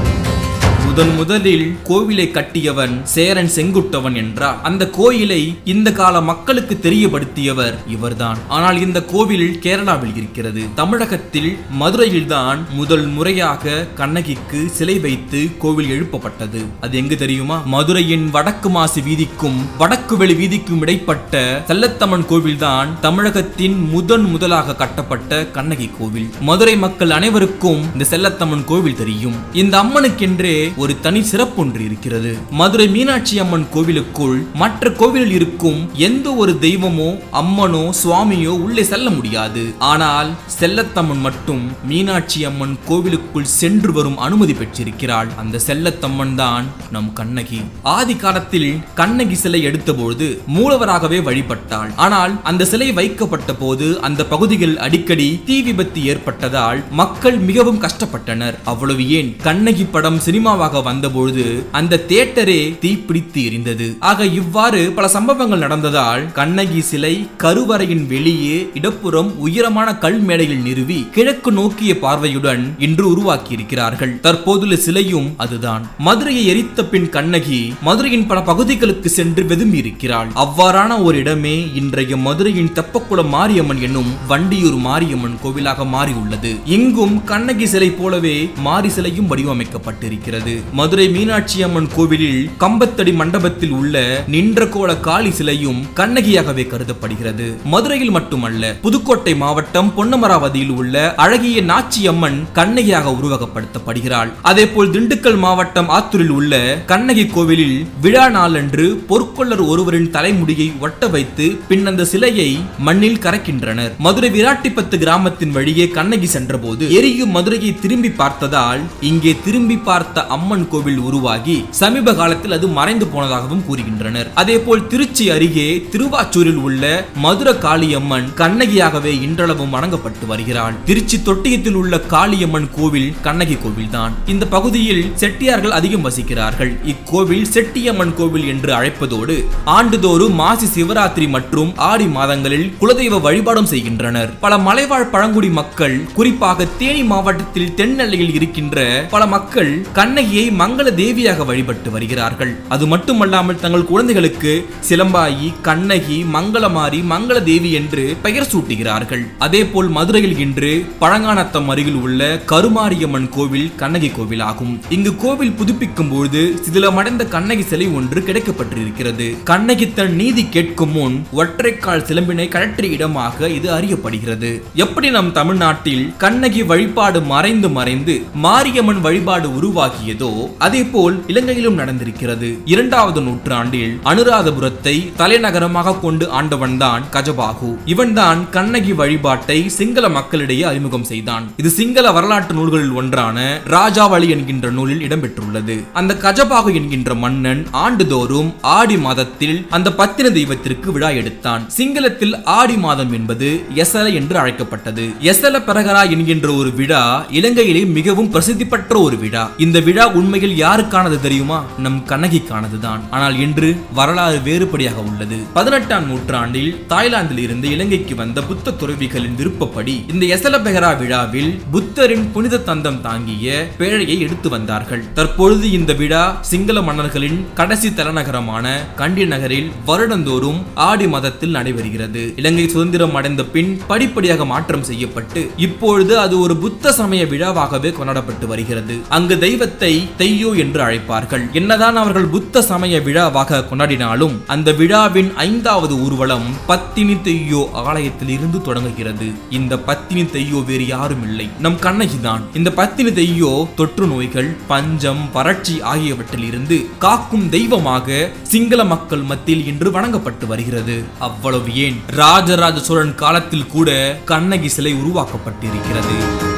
முதன் 0.98 1.16
முதலில் 1.16 1.66
கோவிலை 1.88 2.26
கட்டியவன் 2.36 2.94
சேரன் 3.04 3.50
செங்குட்டவன் 3.56 4.16
என்றார். 4.16 4.62
அந்த 4.62 4.84
கோயிலை 4.90 5.58
இந்த 5.64 5.92
கால 5.92 6.22
மக்களுக்கு 6.22 6.76
தெரியப்படுத்தியவர் 6.86 7.76
இவர்தான். 7.88 8.38
ஆனால் 8.48 8.82
இந்த 8.82 9.00
கோவில் 9.04 9.60
கேரளாவில் 9.64 10.16
இருக்கிறது. 10.16 10.62
தமிழகத்தில் 10.76 11.58
மதுரையில்தான் 11.82 12.62
முதல் 12.74 13.06
முறையாக 13.08 13.86
கண்ணகிக்கு 13.96 14.70
சிலை 14.78 15.00
வைத்து 15.00 15.42
கோவில் 15.60 15.92
எழுப்பப்பட்டது. 15.96 16.62
அது 16.82 16.98
எங்கு 16.98 17.18
தெரியுமா? 17.18 17.62
மதுரையின் 17.66 18.30
வடக்கு 18.30 18.70
மாசு 18.70 19.02
வீதிக்கும் 19.02 19.60
வடக்கு 19.78 20.18
வெளி 20.18 20.34
வீதிக்கும் 20.34 20.82
இடைப்பட்ட 20.82 21.64
செல்லத்தம்மன் 21.68 22.28
கோவில்தான் 22.32 23.00
தமிழகத்தின் 23.02 23.78
முதன் 23.90 24.28
முதலாக 24.34 24.76
கட்டப்பட்ட 24.76 25.46
கண்ணகி 25.46 25.92
கோவில். 26.00 26.30
மதுரை 26.42 26.78
மக்கள் 26.78 27.10
அனைவருக்கும் 27.10 27.86
இந்த 27.94 28.08
செல்லத்தம்மன் 28.10 28.66
கோவில் 28.66 29.00
தெரியும். 29.04 29.38
இந்த 29.54 29.84
அம்மனுக்கென்றே 29.84 30.58
ஒரு 30.78 30.86
தனி 30.96 31.22
சிறப்பொன்று 31.32 31.82
இருக்கிறது. 31.88 32.32
மதுரை 32.60 32.88
மீனாட்சி 32.88 33.40
அம்மன் 33.40 33.68
கோவிலுக்குள் 33.76 34.38
மற்ற 34.62 34.92
கோவிலில் 34.92 35.32
இருக்கும் 35.32 35.80
எந்த 36.08 36.34
ஒரு 36.34 36.54
தெய்வமோ 36.66 37.10
அம்மனோ 37.42 37.84
சுவாமியோ 38.02 38.54
உள்ளே 38.66 38.84
செல்ல 38.84 39.10
முடியாது. 39.10 39.64
ஆனால் 39.92 40.30
செல்லத்தம்மன் 40.60 41.24
மட்டும் 41.28 41.64
மீனாட்சி 41.92 42.46
அம்மன் 42.46 42.76
கோவிலுக்குள் 42.90 43.52
சென்று 43.60 43.92
வரும் 43.94 44.18
அனுமதி 44.18 44.54
பெற்றிருக்கிறாள். 44.54 45.30
அந்த 45.44 45.62
செல்லத்தம்மன் 45.68 46.36
தான் 46.36 46.66
நம் 46.92 47.14
கண்ணகி. 47.14 47.62
ஆதி 47.96 48.16
காலத்தில் 48.16 48.70
கண்ணகி 48.96 49.36
சிலை 49.36 49.62
எடுத்தபோது 49.66 50.28
மூலவராகவே 50.58 51.22
வழிபட்டாள். 51.30 51.92
ஆனால் 51.96 52.34
அந்த 52.44 52.66
சிலை 52.66 52.92
வைக்கப்பட்ட 52.92 53.54
போது 53.54 53.88
அந்த 54.02 54.22
பகுதியில் 54.26 54.78
அடிக்கடி 54.78 55.30
தீ 55.46 55.62
விபத்து 55.62 56.00
ஏற்பட்டதால் 56.04 56.84
மக்கள் 56.92 57.38
மிகவும் 57.40 57.82
கஷ்டப்பட்டனர். 57.82 58.56
அவ்வளவு 58.64 59.10
ஏன்? 59.10 59.36
கண்ணகி 59.44 59.86
படம் 59.86 60.20
சினிமாவாக 60.20 60.77
வந்தபொழுது 60.82 61.46
அந்த 61.72 62.02
தியேட்டரே 62.10 62.60
தீப்பிடித்து 62.84 63.42
எரிந்தது. 63.48 63.88
ஆக 64.10 64.26
இவ்வாறு 64.40 64.82
பல 64.98 65.08
சம்பவங்கள் 65.08 65.64
நடந்ததால் 65.66 66.24
கண்ணகி 66.32 66.82
சிலை 66.82 67.14
கருவறையின் 67.44 68.06
வெளியே 68.14 68.58
இடப்புறம் 68.74 69.30
உயரமான 69.38 69.98
கல் 69.98 70.20
மேடையில் 70.20 70.64
நிறுவி 70.68 71.00
கிழக்கு 71.12 71.52
நோக்கிய 71.52 72.00
பார்வையுடன் 72.00 72.64
இன்று 72.88 73.06
உருவாக்கி 73.10 73.54
இருக்கிறார்கள் 73.54 74.20
தற்போதுள்ள 74.26 74.76
சிலையும் 74.76 75.30
அதுதான். 75.38 75.84
மதுரையை 75.98 76.46
எரித்த 76.54 76.86
பின் 76.86 77.10
கண்ணகி 77.10 77.62
மதுரையின் 77.88 78.28
பல 78.28 78.42
பகுதிகளுக்கு 78.42 79.10
சென்று 79.10 79.44
வெதும்பி 79.44 79.78
இருக்கிறாள் 79.84 80.30
அவ்வாறான 80.44 81.04
ஒரு 81.04 81.18
இடமே 81.18 81.56
இன்றைய 81.74 82.18
மதுரையின் 82.18 82.74
தெப்பக்குளம் 82.80 83.34
மாரியம்மன் 83.36 83.82
என்னும் 83.82 84.12
வண்டியூர் 84.30 84.78
மாரியம்மன் 84.88 85.36
கோவிலாக 85.44 85.86
மாறியுள்ளது. 85.96 86.52
இங்கும் 86.66 87.24
கண்ணகி 87.24 87.68
சிலை 87.68 87.90
போலவே 87.90 88.36
மாரி 88.58 88.90
சிலையும் 88.90 89.30
வடிவமைக்கப்பட்டிருக்கிறது. 89.32 90.54
மதுரை 90.74 91.06
மீனாட்சி 91.10 91.64
அம்மன் 91.64 91.90
கோவிலில் 91.96 92.50
கம்பத்தடி 92.62 93.12
மண்டபத்தில் 93.14 93.72
உள்ள 93.72 94.24
நின்ற 94.28 94.68
கோல 94.68 94.90
காளி 94.98 95.32
சிலையும் 95.32 95.80
கண்ணகியாகவே 96.00 96.64
கருதப்படுகிறது. 96.68 97.48
மதுரையில் 97.74 98.12
மட்டுமல்ல 98.12 98.74
புதுக்கோட்டை 98.82 99.34
மாவட்டம் 99.36 99.92
பொன்னமராவதியில் 99.98 100.74
உள்ள 100.80 101.14
அழகிய 101.16 101.62
நாச்சி 101.62 102.02
அம்மன் 102.08 102.40
கண்ணகியாக 102.54 103.14
உருவகப்படுத்தப்படுகிறாள். 103.20 104.32
அதேபோல் 104.42 104.92
திண்டுக்கல் 104.96 105.40
மாவட்டம் 105.46 105.90
ஆத்தூரில் 105.90 106.34
உள்ள 106.38 106.62
கண்ணகி 106.86 107.26
கோவிலில் 107.36 107.78
விழா 108.02 108.26
நாளன்று 108.30 108.88
பொற்கொள்ளர் 109.10 109.64
ஒருவரின் 109.68 110.12
தலைமுடியை 110.12 110.70
ஒட்ட 110.80 111.08
வைத்து 111.08 111.48
பின் 111.68 111.86
அந்த 111.86 112.06
சிலையை 112.06 112.50
மண்ணில் 112.80 113.22
கரைக்கின்றனர். 113.26 113.94
மதுரை 113.98 114.30
விராட்டிப்பத்து 114.30 114.98
கிராமத்தின் 114.98 115.52
வழியே 115.52 115.88
கண்ணகி 115.88 116.26
சென்றபோது 116.26 116.86
எரியும் 117.00 117.36
மதுரையை 117.38 117.74
திரும்பி 117.80 118.10
பார்த்ததால் 118.10 118.82
இங்கே 119.02 119.36
திரும்பி 119.46 119.78
பார்த்த 119.78 120.26
அம்மன் 120.36 120.57
மாரியம்மன் 120.58 120.72
கோவில் 120.74 121.02
உருவாகி 121.08 121.56
சமீப 121.80 122.14
காலத்தில் 122.20 122.56
அது 122.56 122.68
மறைந்து 122.78 123.06
போனதாகவும் 123.14 123.64
கூறுகின்றனர். 123.68 124.30
அதேபோல் 124.42 124.86
திருச்சி 124.92 125.26
அருகே 125.34 125.66
திருவாச்சூரில் 125.94 126.62
உள்ள 126.68 126.84
மதுர 127.26 127.50
காளியம்மன் 127.66 128.28
கண்ணகியாகவே 128.42 129.14
இன்றளவும் 129.26 129.74
வணங்கப்பட்டு 129.76 130.26
வருகிறாள். 130.32 130.78
திருச்சி 130.90 131.18
தொட்டியத்தில் 131.28 131.78
உள்ள 131.82 132.00
காளியம்மன் 132.14 132.68
கோவில் 132.78 133.10
கண்ணகி 133.28 133.58
கோவில் 133.64 133.92
தான் 133.98 134.16
இந்த 134.34 134.48
பகுதியில் 134.56 135.04
செட்டியார்கள் 135.24 135.78
அதிகம் 135.80 136.06
வசிக்கிறார்கள். 136.08 136.72
இக்கோவில் 136.94 137.46
செட்டியம்மன் 137.56 138.16
கோவில் 138.22 138.48
என்று 138.54 138.74
அழைப்பதோடு 138.80 139.38
ஆண்டுதோறும் 139.78 140.38
மாசி 140.42 140.70
சிவராத்திரி 140.76 141.28
மற்றும் 141.38 141.72
ஆடி 141.92 142.10
மாதங்களில் 142.18 142.68
குலதெய்வ 142.82 143.22
வழிபாடும் 143.28 143.72
செய்கின்றனர். 143.74 144.34
பல 144.46 144.54
மலைவாழ் 144.68 145.12
பழங்குடி 145.16 145.52
மக்கள் 145.62 145.98
குறிப்பாக 146.18 146.70
தேனி 146.82 147.06
மாவட்டத்தில் 147.14 147.74
தென்னெல்லையில் 147.80 148.36
இருக்கின்ற 148.38 148.76
பல 149.14 149.24
மக்கள் 149.36 149.72
கண்ணகியை 149.98 150.37
மங்கள 150.60 150.88
தேவியாக 151.02 151.46
வழிபட்டு 151.50 151.90
வருகிறார்கள். 151.96 152.52
அது 152.74 152.86
மட்டுமல்லாமல் 152.94 153.60
தங்கள் 153.64 153.86
குழந்தைகளுக்கு 153.92 154.52
சிலம்பாயி 154.90 155.48
கண்ணகி 155.68 156.18
மங்களமாரி 156.36 157.00
மங்கள 157.14 157.38
தேவி 157.50 157.72
என்று 157.80 158.04
பெயர் 158.26 158.50
சூட்டுகிறார்கள். 158.52 159.24
அதே 159.46 159.62
போல் 159.72 159.90
மதுரையில் 159.98 160.38
இன்று 160.46 160.72
பழங்கானத்தம் 161.04 161.70
அருகில் 161.74 162.00
உள்ள 162.04 162.22
கருமாரியம்மன் 162.52 163.30
கோவில் 163.36 163.70
கண்ணகி 163.82 164.10
கோவில் 164.18 164.44
ஆகும் 164.50 164.74
இங்கு 164.98 165.14
கோவில் 165.24 165.56
புதுப்பிக்கும் 165.60 166.12
பொழுது 166.14 166.44
சிதிலமடைந்த 166.66 167.26
கண்ணகி 167.36 167.66
சிலை 167.72 167.88
ஒன்று 168.00 168.20
கிடைக்கப்பட்டிருக்கிறது. 168.30 169.30
கண்ணகி 169.52 169.88
தன் 170.00 170.16
நீதி 170.22 170.46
கேட்கும் 170.56 170.94
முன் 170.98 171.18
ஒற்றைக்கால் 171.42 172.06
சிலம்பினை 172.10 172.48
கழற்றிய 172.56 172.96
இடமாக 172.98 173.50
இது 173.58 173.70
அறியப்படுகிறது. 173.78 174.52
எப்படி 174.86 175.08
நம் 175.18 175.32
தமிழ்நாட்டில் 175.40 176.06
கண்ணகி 176.26 176.62
வழிபாடு 176.72 177.22
மறைந்து 177.34 177.70
மறைந்து 177.78 178.16
மாரியம்மன் 178.46 179.02
வழிபாடு 179.06 179.48
உருவாகியதோ 179.58 180.27
அதே 180.66 180.84
போல் 180.84 181.18
இலங்கையிலும் 181.28 181.80
நடந்திருக்கிறது. 181.80 182.50
இரண்டாவது 182.66 183.22
நூற்றாண்டில் 183.22 183.94
அனுராதபுரத்தை 184.12 184.96
தலைநகரமாக 185.16 185.96
கொண்டு 186.06 186.26
ஆண்டவன்தான் 186.40 187.04
கஜபாகு. 187.16 187.70
இவன்தான் 187.86 188.40
கண்ணகி 188.50 188.94
வழிபாட்டை 188.94 189.60
சிங்கள 189.78 190.10
மக்களிடையே 190.10 190.64
அறிமுகம் 190.64 191.08
செய்தான். 191.12 191.46
இது 191.58 191.70
சிங்கள 191.70 192.12
வரலாற்று 192.12 192.56
நூல்களில் 192.56 192.96
ஒன்றான 193.02 193.38
ராஜாவளி 193.76 194.30
என்கின்ற 194.36 194.70
நூலில் 194.70 195.04
இடம்பெற்றுள்ளது. 195.08 195.76
அந்த 195.94 196.14
கஜபாகு 196.26 196.74
என்கின்ற 196.80 197.14
மன்னன் 197.24 197.64
ஆண்டுதோறும் 197.86 198.50
ஆடி 198.78 198.98
மாதத்தில் 198.98 199.58
அந்த 199.70 199.90
பத்தின 199.98 200.32
தெய்வத்திற்கு 200.32 200.92
விழா 200.92 201.10
எடுத்தான். 201.22 201.64
சிங்களத்தில் 201.78 202.36
ஆடி 202.60 202.78
மாதம் 202.78 203.14
என்பது 203.14 203.50
எசல 203.84 204.06
என்று 204.14 204.38
அழைக்கப்பட்டது. 204.38 205.06
எசல 205.32 205.56
பிரகரா 205.68 206.04
என்கின்ற 206.10 206.48
ஒரு 206.54 206.72
விழா 206.80 207.04
இலங்கையிலே 207.40 207.84
மிகவும் 207.98 208.30
பிரசித்தி 208.30 208.66
பெற்ற 208.66 209.00
ஒரு 209.00 209.18
விழா. 209.18 209.44
இந்த 209.66 209.78
விழா 209.80 210.06
உண்மையில் 210.20 210.56
யாருக்கானது 210.64 211.20
தெரியுமா? 211.20 211.64
நம் 211.86 212.04
கண்ணகிக்கானதுதான். 212.08 213.02
ஆனால் 213.10 213.40
இன்று 213.40 213.70
வரலாறு 213.94 214.40
வேறுபடியாக 214.40 215.00
உள்ளது. 215.10 215.38
பதினெட்டாம் 215.54 216.08
நூற்றாண்டில் 216.08 216.86
தாய்லாந்தில் 216.88 217.42
இருந்து 217.46 217.70
இலங்கைக்கு 217.70 218.16
வந்த 218.16 218.42
புத்த 218.42 218.72
துறவிகளின் 218.72 219.36
விருப்பப்படி 219.36 220.06
இந்த 220.14 220.26
எசல 220.36 220.56
விழாவில் 220.68 221.62
புத்தரின் 221.72 222.32
புனித 222.32 222.58
தந்தம் 222.58 223.02
தாங்கிய 223.02 223.68
பேழையை 223.80 224.20
எடுத்து 224.20 224.50
வந்தார்கள். 224.50 225.04
தற்பொழுது 225.14 225.72
இந்த 225.72 225.94
விழா 225.94 226.24
சிங்கள 226.42 226.82
மன்னர்களின் 226.82 227.46
கடைசி 227.54 227.90
தலைநகரமான 227.90 228.66
கண்டி 228.96 229.26
நகரில் 229.26 229.72
வருடந்தோறும் 229.88 230.60
ஆடி 230.74 231.08
மதத்தில் 231.08 231.56
நடைபெறுகிறது. 231.56 232.24
இலங்கை 232.36 232.68
சுதந்திரம் 232.68 233.16
அடைந்த 233.16 233.44
பின் 233.44 233.82
படிப்படியாக 233.88 234.46
மாற்றம் 234.46 234.84
செய்யப்பட்டு 234.84 235.50
இப்பொழுது 235.58 236.20
அது 236.20 236.40
ஒரு 236.40 236.58
புத்த 236.58 236.92
சமய 236.92 237.26
விழாவாகவே 237.26 237.92
கொண்டாடப்பட்டு 237.92 238.48
வருகிறது. 238.48 238.98
அங்கு 239.10 239.38
தெய்வத்தை 239.40 239.94
தெய்யோ 240.18 240.58
என்று 240.58 240.82
அழைப்பார்கள். 240.82 241.52
என்னதான் 241.54 241.96
அவர்கள் 241.96 242.26
புத்த 242.26 242.62
சமய 242.62 243.00
விழாவாக 243.00 243.64
கொண்டாடினாலும் 243.70 244.36
அந்த 244.48 244.72
விழாவின் 244.72 245.36
ஐந்தாவது 245.36 246.00
ஊர்வலம் 246.00 246.56
பத்தினி 246.68 247.14
தெய்யோ 247.14 247.72
ஆலயத்தில் 247.72 248.30
இருந்து 248.30 248.62
தொடங்குகிறது. 248.62 249.34
இந்த 249.50 249.78
பத்தினி 249.78 250.22
தெய்யோ 250.22 250.66
வேறு 250.66 250.88
யாரும் 250.88 251.24
இல்லை. 251.24 251.50
நம் 251.60 251.80
கண்ணகி 251.80 252.22
தான். 252.22 252.44
இந்த 252.54 252.72
பத்தினி 252.72 253.10
தெய்யோ 253.10 253.68
தொற்று 253.76 254.08
நோய்கள் 254.08 254.56
பஞ்சம் 254.68 255.32
வறட்சி 255.34 255.82
ஆகியவற்றில் 255.82 256.44
இருந்து 256.44 256.90
காக்கும் 257.00 257.50
தெய்வமாக 257.50 258.32
சிங்கள 258.44 258.84
மக்கள் 258.84 259.22
மத்தியில் 259.22 259.66
இன்று 259.66 259.92
வணங்கப்பட்டு 259.92 260.48
வருகிறது. 260.48 261.04
அவ்வளவு 261.20 261.76
ஏன்? 261.76 262.00
ராஜராஜ 262.06 262.80
சோழன் 262.80 263.16
காலத்தில் 263.16 263.68
கூட 263.68 264.20
கண்ணகி 264.26 264.68
சிலை 264.68 264.94
உருவாக்கப்பட்டிருக்கிறது. 264.94 266.57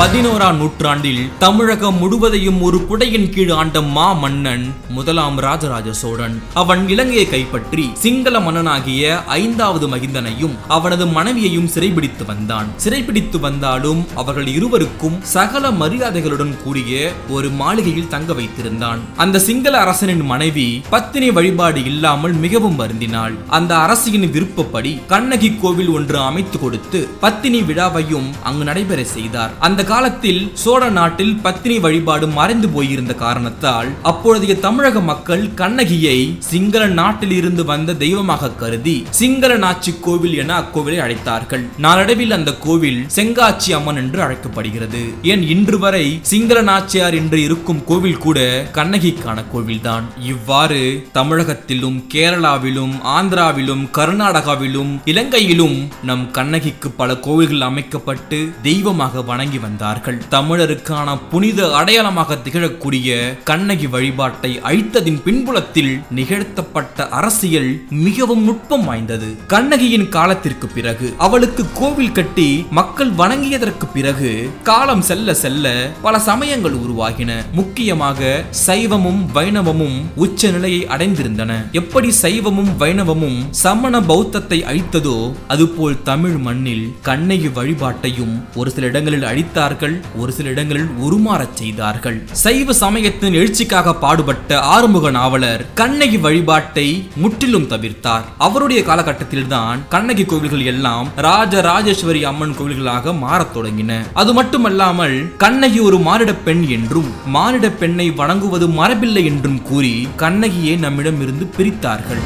பதினோராம் 0.00 0.56
நூற்றாண்டில் 0.56 1.20
தமிழகம் 1.38 1.98
முழுவதையும் 1.98 2.58
ஒரு 2.62 2.78
குடையின் 2.88 3.30
கீழ் 3.34 3.50
ஆண்ட 3.50 3.80
மா 3.80 4.12
மன்னன் 4.12 4.64
முதலாம் 4.96 5.38
ராஜராஜ 5.38 5.92
சோழன். 5.92 6.42
அவன் 6.54 6.88
இலங்கையை 6.88 7.28
கைப்பற்றி 7.28 7.84
சிங்கள 8.02 8.40
மன்னனாகிய 8.40 9.22
ஐந்தாவது 9.26 9.86
மகிந்தனையும் 9.88 10.56
அவனது 10.76 11.06
மனைவியையும் 11.06 11.70
சிறைபிடித்து 11.74 12.24
வந்தான். 12.26 12.68
சிறைபிடித்து 12.84 13.40
வந்தாலும் 13.40 14.06
அவர்கள் 14.14 14.46
இருவருக்கும் 14.46 15.16
சகல 15.22 15.70
மரியாதைகளுடன் 15.70 16.62
கூடிய 16.64 17.12
ஒரு 17.28 17.50
மாளிகையில் 17.50 18.08
தங்க 18.08 18.32
வைத்திருந்தான். 18.32 19.00
அந்த 19.16 19.38
சிங்கள 19.38 19.80
அரசனின் 19.80 20.24
மனைவி 20.32 20.82
பத்தினி 20.90 21.30
வழிபாடு 21.30 21.84
இல்லாமல் 21.84 22.32
மிகவும் 22.32 22.78
வருந்தினாள். 22.82 23.34
அந்த 23.48 23.74
அரசியின் 23.76 24.30
விருப்பப்படி 24.30 25.00
கண்ணகி 25.14 25.52
கோவில் 25.54 25.88
ஒன்று 25.88 26.18
அமைத்து 26.18 26.58
கொடுத்து 26.58 27.02
பத்தினி 27.20 27.62
விழாவையும் 27.62 28.30
அங்கு 28.42 28.64
நடைபெற 28.64 29.04
செய்தார். 29.16 29.54
அந்த 29.58 29.84
காலத்தில் 29.90 30.40
சோழ 30.62 30.82
நாட்டில் 30.90 31.34
பத்தினி 31.42 31.74
வழிபாடு 31.78 32.26
மறைந்து 32.28 32.68
போயிருந்த 32.68 33.12
காரணத்தால் 33.14 33.88
அப்பொழுதைய 34.10 34.54
தமிழக 34.60 35.00
மக்கள் 35.00 35.44
கண்ணகியை 35.54 36.16
சிங்கள 36.50 36.86
நாட்டில் 37.00 37.30
இருந்து 37.30 37.64
வந்த 37.64 37.94
தெய்வமாக 37.94 38.50
கருதி 38.62 38.94
சிங்கள 39.10 39.52
நாச்சி 39.56 39.92
கோவில் 40.00 40.36
என 40.42 40.54
அக்கோவிலை 40.62 40.98
அழைத்தார்கள். 41.04 41.64
நாளடைவில் 41.76 42.30
அந்த 42.30 42.54
கோவில் 42.64 43.00
செங்காட்சி 43.16 43.72
அம்மன் 43.72 43.96
என்று 43.96 44.20
அழைக்கப்படுகிறது. 44.22 45.02
ஏன் 45.32 45.44
இன்று 45.48 45.78
வரை 45.78 46.04
சிங்கள 46.22 46.62
நாச்சியார் 46.62 47.14
என்று 47.14 47.40
இருக்கும் 47.42 47.84
கோவில் 47.84 48.18
கூட 48.18 48.38
கண்ணகிக்கான 48.72 49.44
கோவில்தான். 49.52 50.06
இவ்வாறு 50.32 50.82
தமிழகத்திலும் 51.14 52.00
கேரளாவிலும் 52.14 52.94
ஆந்திராவிலும் 53.16 53.86
கர்நாடகாவிலும் 53.98 54.92
இலங்கையிலும் 55.04 55.78
நம் 56.02 56.26
கண்ணகிக்கு 56.30 56.90
பல 56.90 57.18
கோவில்கள் 57.28 57.68
அமைக்கப்பட்டு 57.70 58.40
தெய்வமாக 58.62 59.22
வணங்கி 59.22 59.58
வந்த 59.58 59.74
வாழ்ந்தார்கள் 59.76 60.18
தமிழருக்கான 60.34 61.08
புனித 61.30 61.60
அடையாளமாக 61.78 62.36
திகழக்கூடிய 62.44 63.08
கண்ணகி 63.48 63.88
வழிபாட்டை 63.94 64.50
அழித்ததின் 64.68 65.18
பின்புலத்தில் 65.26 65.90
நிகழ்த்தப்பட்ட 66.18 67.08
அரசியல் 67.18 67.70
மிகவும் 68.04 68.44
நுட்பம் 68.48 68.84
வாய்ந்தது. 68.88 69.28
கண்ணகியின் 69.52 70.08
காலத்திற்கு 70.16 70.68
பிறகு 70.76 71.08
அவளுக்கு 71.26 71.64
கோவில் 71.80 72.14
கட்டி 72.18 72.48
மக்கள் 72.78 73.10
வணங்கியதற்கு 73.20 73.88
பிறகு 73.96 74.30
காலம் 74.70 75.04
செல்ல 75.10 75.34
செல்ல 75.42 75.74
பல 76.06 76.14
சமயங்கள் 76.28 76.78
உருவாகின. 76.84 77.30
முக்கியமாக 77.58 78.30
சைவமும் 78.66 79.22
வைணவமும் 79.36 79.98
உச்ச 80.24 80.50
நிலையை 80.56 80.82
அடைந்திருந்தன. 80.94 81.52
எப்படி 81.82 82.10
சைவமும் 82.22 82.72
வைணவமும் 82.84 83.38
சமண 83.64 83.94
பௌத்தத்தை 84.12 84.60
அழித்ததோ 84.72 85.18
அதுபோல் 85.54 86.00
தமிழ் 86.10 86.38
மண்ணில் 86.48 86.86
கண்ணகி 87.10 87.52
வழிபாட்டையும் 87.60 88.34
ஒரு 88.60 88.68
சில 88.74 88.86
இடங்களில் 88.92 89.28
அழித்தார் 89.30 89.65
செய்தார்கள் 89.66 89.94
ஒரு 90.18 90.32
சில 90.32 90.48
இடங்களில் 90.48 90.90
உருமாறச் 91.04 91.56
செய்தார்கள். 91.60 92.18
சைவ 92.42 92.72
சமயத்தின் 92.72 93.36
எழுச்சிக்காக 93.38 93.94
பாடுபட்ட 94.02 94.58
ஆறுமுக 94.74 95.10
நாவலர் 95.10 95.62
கண்ணகி 95.74 96.18
வழிபாட்டை 96.24 96.86
முற்றிலும் 97.22 97.66
தவிர்த்தார். 97.72 98.26
அவருடைய 98.46 98.80
காலகட்டத்தில் 98.82 99.48
தான் 99.54 99.80
கண்ணகி 99.88 100.24
கோவில்கள் 100.24 100.64
எல்லாம் 100.72 101.08
ராஜ 101.28 101.60
ராஜேஸ்வரி 101.60 102.22
அம்மன் 102.24 102.56
கோவில்களாக 102.58 103.14
மாறத் 103.24 103.54
தொடங்கின. 103.56 103.92
அது 104.14 104.32
மட்டுமல்லாமல் 104.32 105.16
கண்ணகி 105.44 105.80
ஒரு 105.88 105.98
மானிட 106.08 106.34
பெண் 106.48 106.64
என்றும் 106.78 107.10
மானிட 107.36 107.68
பெண்ணை 107.82 108.08
வணங்குவது 108.10 108.68
மரபில்லை 108.80 109.24
என்றும் 109.32 109.62
கூறி 109.62 109.94
கண்ணகியை 110.16 110.76
நம்மிடமிருந்து 110.76 111.46
பிரித்தார்கள். 111.58 112.24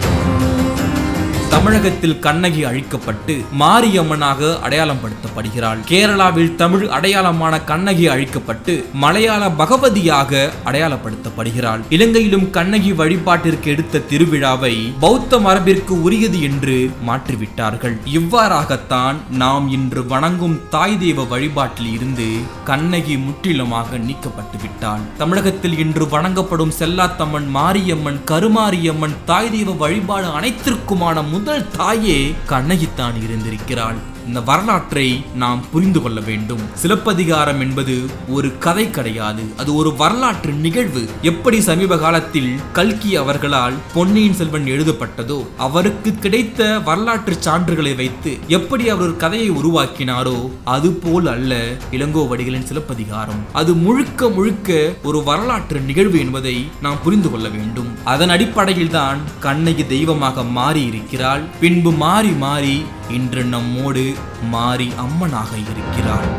தமிழகத்தில் 1.53 2.19
கண்ணகி 2.19 2.63
அழிக்கப்பட்டு 2.69 3.35
மாரியம்மனாக 3.63 4.51
அடையாளம் 4.65 5.01
படுத்தப்படுகிறாள் 5.03 5.81
கேரளாவில் 5.91 6.55
தமிழ் 6.55 6.85
அடையாளமான 6.97 7.55
கண்ணகி 7.71 8.05
அழிக்கப்பட்டு 8.15 8.73
மலையாள 9.05 9.43
பகவதியாக 9.61 10.41
அடையாளப்படுத்தப்படுகிறாள். 10.69 11.83
இலங்கையிலும் 11.97 12.47
கண்ணகி 12.57 12.93
வழிபாட்டிற்கு 12.93 13.69
எடுத்த 13.75 14.03
திருவிழாவை 14.11 14.75
பௌத்த 15.05 15.39
மரபிற்கு 15.39 15.97
உரியது 16.03 16.41
என்று 16.49 16.77
மாற்றிவிட்டார்கள். 17.09 17.97
இவ்வாறாகத்தான் 18.19 19.19
நாம் 19.43 19.67
இன்று 19.79 20.03
வணங்கும் 20.07 20.57
தாய் 20.71 20.99
தெய்வ 20.99 21.27
வழிபாட்டில் 21.35 21.91
இருந்து 21.93 22.29
கண்ணகி 22.71 23.17
முற்றிலுமாக 23.27 23.99
நீக்கப்பட்டு 24.07 24.59
விட்டாள். 24.63 25.05
தமிழகத்தில் 25.19 25.79
இன்று 25.79 26.07
வணங்கப்படும் 26.17 26.75
செல்லாத்தம்மன் 26.81 27.51
மாரியம்மன் 27.59 28.21
கருமாரியம்மன் 28.33 29.19
தாய் 29.33 29.53
தெய்வ 29.57 29.79
வழிபாடு 29.85 30.29
அனைத்திற்குமான 30.41 31.23
முதல் 31.41 31.71
தாயே 31.71 32.35
கண்ணகித்தான் 32.49 33.17
இருந்திருக்கிறாள். 33.23 33.95
இந்த 34.31 34.41
வரலாற்றை 34.49 35.07
நாம் 35.43 35.63
புரிந்து 35.71 36.01
கொள்ள 36.03 36.19
வேண்டும். 36.27 36.61
சிலப்பதிகாரம் 36.81 37.61
என்பது 37.65 37.95
ஒரு 38.35 38.49
கதை 38.65 38.85
கிடையாது. 38.97 39.45
அது 39.61 39.71
ஒரு 39.81 39.91
வரலாற்று 40.03 40.53
நிகழ்வு. 40.67 41.03
எப்படி 41.31 41.59
சமீப 41.69 41.99
காலத்தில் 42.05 42.51
கல்கி 42.77 43.11
அவர்களால் 43.23 43.79
பொன்னியின் 43.95 44.37
செல்வன் 44.41 44.69
எழுதப்பட்டதோ 44.75 45.39
அவருக்கு 45.67 46.11
கிடைத்த 46.25 46.69
வரலாற்று 46.89 47.35
சான்றுகளை 47.47 47.93
வைத்து 48.03 48.33
எப்படி 48.59 48.87
அவர் 48.93 49.07
ஒரு 49.07 49.17
கதையை 49.25 49.49
உருவாக்கினாரோ 49.61 50.37
அதுபோல் 50.77 51.29
அல்ல 51.35 51.59
இளங்கோவடிகளின் 51.99 52.69
சிலப்பதிகாரம். 52.71 53.43
அது 53.63 53.75
முழுக்க 53.87 54.31
முழுக்க 54.39 54.79
ஒரு 55.11 55.21
வரலாற்று 55.31 55.81
நிகழ்வு 55.91 56.19
என்பதை 56.25 56.57
நாம் 56.87 57.03
புரிந்து 57.07 57.31
கொள்ள 57.31 57.49
வேண்டும். 57.57 57.91
அதன் 58.15 58.35
அடிப்படையில் 58.37 58.95
தான் 59.01 59.21
கண்ணகி 59.49 59.87
தெய்வமாக 59.97 60.47
மாறி 60.61 60.85
இருக்கிறாள் 60.93 61.45
பின்பு 61.65 61.93
மாறி 62.07 62.33
மாறி 62.47 62.79
இன்று 63.11 63.45
நம்மோடு 63.45 64.05
மாறி 64.51 64.89
அம்மனாக 64.99 65.51
இருக்கிறாள் 65.65 66.31